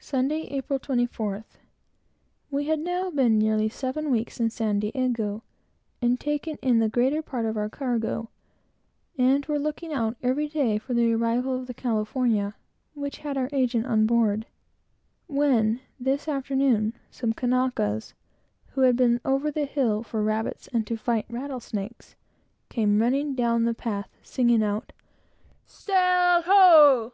[0.00, 1.58] Sunday, April 24th.
[2.50, 5.44] We had now been nearly seven weeks in San Diego,
[6.02, 8.30] and had taken in the greater part of our cargo,
[9.16, 12.56] and were looking out, every day, for the arrival of the California,
[12.94, 14.44] which had our agent on board;
[15.28, 18.14] when, this afternoon, some Kanakas,
[18.70, 22.16] who had been over the hill for rabbits and to fight rattlesnakes,
[22.70, 24.92] came running down the path, singing out,
[25.68, 27.12] "Kail ho!"